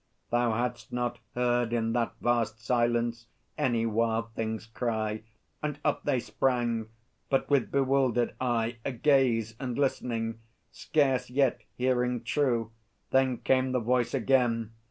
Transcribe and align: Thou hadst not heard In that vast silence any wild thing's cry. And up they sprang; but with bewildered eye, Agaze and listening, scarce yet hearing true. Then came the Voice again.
Thou 0.31 0.51
hadst 0.53 0.91
not 0.91 1.19
heard 1.35 1.71
In 1.71 1.93
that 1.93 2.15
vast 2.21 2.59
silence 2.59 3.27
any 3.55 3.85
wild 3.85 4.33
thing's 4.33 4.65
cry. 4.65 5.21
And 5.61 5.77
up 5.85 6.05
they 6.05 6.19
sprang; 6.19 6.87
but 7.29 7.51
with 7.51 7.71
bewildered 7.71 8.33
eye, 8.41 8.77
Agaze 8.83 9.53
and 9.59 9.77
listening, 9.77 10.39
scarce 10.71 11.29
yet 11.29 11.61
hearing 11.77 12.23
true. 12.23 12.71
Then 13.11 13.37
came 13.37 13.73
the 13.73 13.79
Voice 13.79 14.15
again. 14.15 14.71